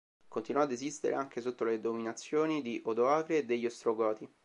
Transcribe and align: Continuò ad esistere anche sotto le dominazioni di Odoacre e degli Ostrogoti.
Continuò 0.27 0.63
ad 0.63 0.71
esistere 0.71 1.13
anche 1.13 1.41
sotto 1.41 1.63
le 1.63 1.79
dominazioni 1.79 2.63
di 2.63 2.81
Odoacre 2.85 3.37
e 3.37 3.45
degli 3.45 3.67
Ostrogoti. 3.67 4.27